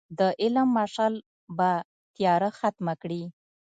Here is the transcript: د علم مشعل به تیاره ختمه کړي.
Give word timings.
د 0.19 0.21
علم 0.41 0.67
مشعل 0.77 1.15
به 1.57 1.71
تیاره 2.15 2.49
ختمه 2.59 2.93
کړي. 3.01 3.23